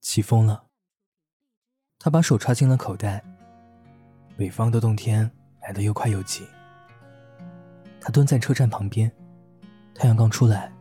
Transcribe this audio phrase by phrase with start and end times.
[0.00, 0.64] 起风了。
[1.98, 3.22] 他把手插进了口袋。
[4.36, 5.28] 北方的冬天
[5.62, 6.46] 来得又快又急。
[8.00, 9.10] 他蹲在车站旁边，
[9.94, 10.72] 太阳刚出来。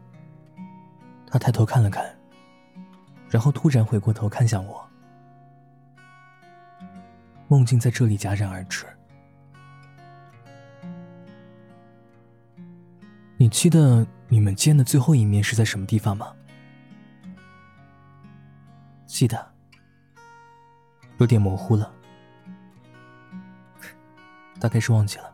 [1.26, 2.06] 他抬头看了看，
[3.30, 4.88] 然后突然回过头看向我。
[7.48, 8.86] 梦境在这里戛然而止。
[13.38, 16.36] 你记得你们见的最后一面是在什么地方吗？
[19.18, 19.52] 记得，
[21.18, 21.92] 有点模糊了，
[24.60, 25.34] 大概是忘记了。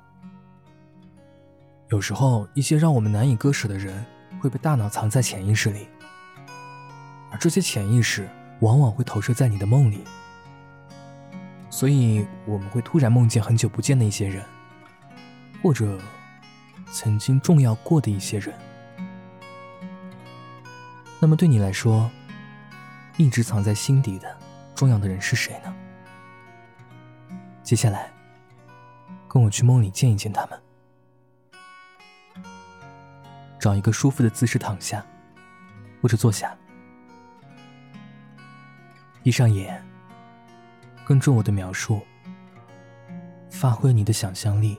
[1.90, 4.06] 有时候，一些让我们难以割舍的人
[4.40, 5.86] 会被大脑藏在潜意识里，
[7.30, 8.26] 而这些潜意识
[8.62, 10.06] 往往会投射在你的梦里，
[11.70, 14.46] 所以我们会突然梦见很久不见的一些人，
[15.62, 16.00] 或者
[16.90, 18.58] 曾经重要过的一些人。
[21.20, 22.10] 那么，对你来说，
[23.18, 24.38] 一直藏在心底的
[24.74, 25.74] 重要的人是谁呢？
[27.62, 28.12] 接下来，
[29.28, 30.60] 跟我去梦里见一见他们。
[33.60, 35.06] 找一个舒服的姿势躺下，
[36.02, 36.58] 或者坐下，
[39.22, 39.82] 闭上眼，
[41.06, 42.02] 跟着我的描述，
[43.50, 44.78] 发挥你的想象力，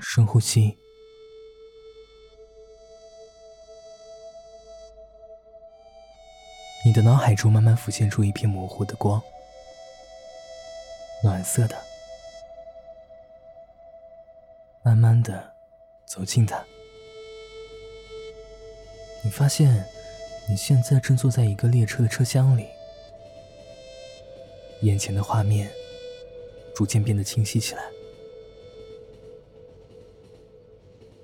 [0.00, 0.81] 深呼吸。
[6.84, 9.22] 你的脑海中慢慢浮现出一片模糊的光，
[11.22, 11.76] 暖色的。
[14.82, 15.52] 慢慢的
[16.04, 16.60] 走近它，
[19.22, 19.86] 你发现
[20.48, 22.66] 你现在正坐在一个列车的车厢里，
[24.80, 25.70] 眼前的画面
[26.74, 27.82] 逐渐变得清晰起来，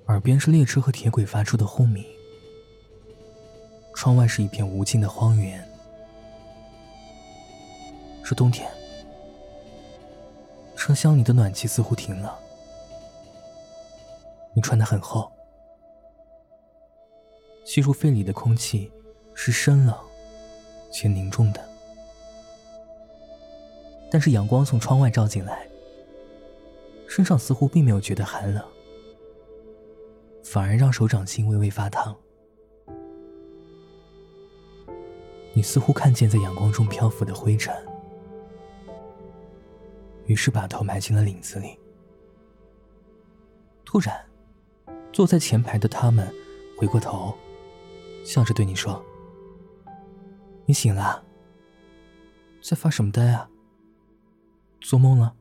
[0.07, 2.05] 耳边是列车和铁轨发出的轰鸣，
[3.99, 5.61] 窗外是一片无尽的荒原，
[8.23, 8.71] 是冬天，
[10.73, 12.39] 车厢里的暖气似乎停了。
[14.53, 15.29] 你穿得很厚，
[17.65, 18.89] 吸入肺里的空气
[19.33, 19.93] 是深冷
[20.93, 21.61] 且凝重的。
[24.09, 25.67] 但是阳光从窗外照进来，
[27.05, 28.63] 身上似乎并没有觉得寒冷，
[30.41, 32.15] 反而让手掌心微微发烫。
[35.53, 37.75] 你似乎看见在阳光中漂浮的灰尘，
[40.25, 41.79] 于是把头埋进了领子里。
[43.83, 44.25] 突然。
[45.11, 46.31] 坐在前排的他们
[46.77, 47.35] 回过头，
[48.23, 49.03] 笑着对你说
[50.67, 51.23] ：“你醒了，
[52.61, 53.49] 在发什么呆啊？
[54.79, 55.35] 做梦了？”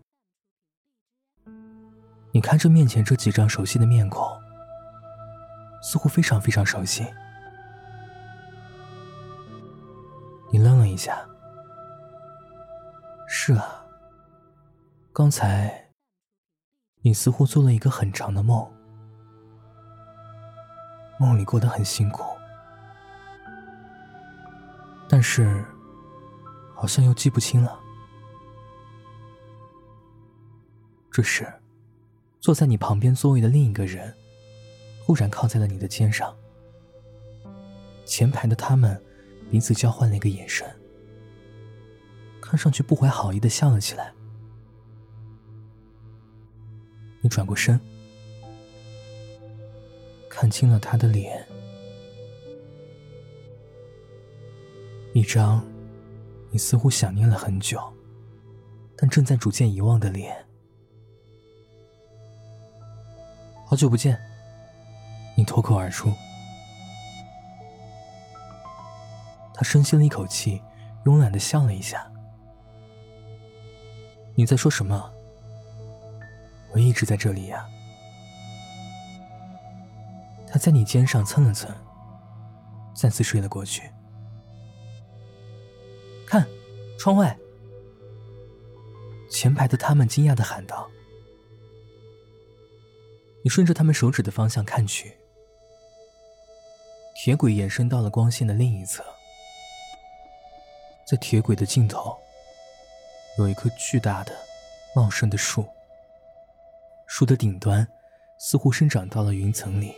[2.32, 4.26] 你看着面前这几张熟悉的面孔，
[5.82, 7.06] 似乎非常非常熟悉。
[10.98, 11.24] 下
[13.26, 13.86] ：“是啊，
[15.12, 15.90] 刚才
[17.02, 18.68] 你似乎做了一个很长的梦。”
[21.20, 22.22] 梦里过得很辛苦，
[25.08, 25.64] 但是
[26.74, 27.76] 好像又记不清了。
[31.10, 31.52] 这时，
[32.38, 34.14] 坐在你旁边座位的另一个人
[35.02, 36.32] 忽然靠在了你的肩上。
[38.04, 39.02] 前排的他们
[39.50, 40.72] 彼此交换了一个眼神，
[42.48, 44.10] 看上去不怀好意的笑了起来。
[47.20, 47.78] 你转过身。
[50.30, 51.46] 看清了他的脸，
[55.12, 55.62] 一张
[56.50, 57.82] 你似乎想念了很久，
[58.96, 60.46] 但正在逐渐遗忘的脸。
[63.66, 64.18] 好久不见，
[65.36, 66.10] 你脱口而出。
[69.52, 70.62] 他深吸了一口气，
[71.04, 72.10] 慵懒的笑了一下。
[74.38, 75.12] 你在说什么？
[76.70, 77.68] 我一直在这里呀。
[80.46, 81.68] 他在你肩上蹭了蹭，
[82.94, 83.90] 再次睡了过去。
[86.24, 86.46] 看，
[87.00, 87.36] 窗外。
[89.28, 90.88] 前排的他们惊讶的喊道
[93.42, 95.18] ：“你顺着他们手指的方向看去，
[97.16, 99.04] 铁轨延伸到了光线的另一侧，
[101.04, 102.16] 在铁轨的尽头，
[103.38, 104.36] 有一棵巨大的、
[104.96, 105.64] 茂盛的树，
[107.06, 107.86] 树的顶端
[108.36, 109.94] 似乎生长到了云层里。”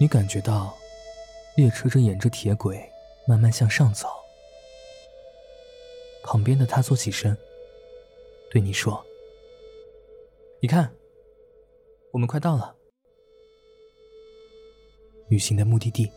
[0.00, 0.74] 你感觉到，
[1.54, 2.82] 列车正沿着铁轨
[3.28, 4.08] 慢慢向上走。
[6.24, 7.36] 旁边的他坐起身，
[8.50, 9.04] 对你说
[10.60, 10.90] ：“你看，
[12.10, 12.74] 我们快到了，
[15.28, 16.10] 旅行的目的地。”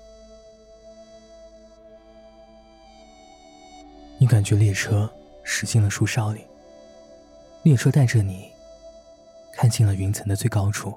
[4.27, 5.09] 感觉列车
[5.43, 6.41] 驶进了树梢里，
[7.63, 8.51] 列车带着你
[9.53, 10.93] 看进了云层的最高处。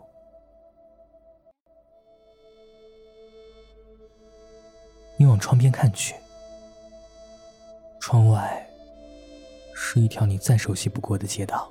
[5.17, 6.15] 你往窗边看去，
[8.01, 8.67] 窗外
[9.75, 11.71] 是一条你再熟悉不过的街道。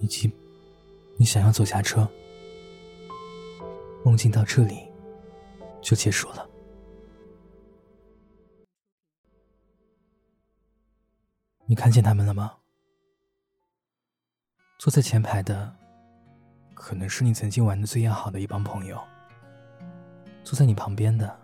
[0.00, 0.32] 以及，
[1.16, 2.08] 你想要走下车，
[4.04, 4.87] 梦境到这里
[5.88, 6.46] 就结束了。
[11.64, 12.52] 你看见他们了吗？
[14.78, 15.74] 坐在前排的，
[16.74, 18.98] 可能是你曾经玩的最要好的一帮朋友；
[20.44, 21.34] 坐在你旁边的，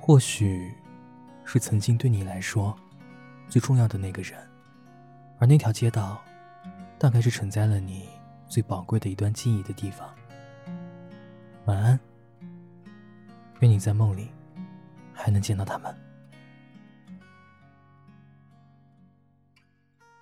[0.00, 0.74] 或许
[1.44, 2.76] 是曾经对你来说
[3.48, 4.36] 最重要的那个人，
[5.38, 6.20] 而那条街道。
[6.98, 8.10] 大概是承载了你
[8.46, 10.12] 最宝贵的一段记忆的地方。
[11.66, 11.98] 晚安，
[13.60, 14.28] 愿你在梦里
[15.12, 15.94] 还能见到他们。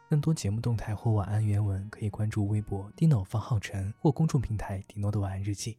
[0.09, 5.79] 更多节目动态或晚安原文，可以关注微博 “dino 方浩辰”或公众平台“迪诺的晚安日记”。